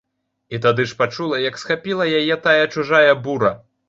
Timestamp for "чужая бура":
2.77-3.53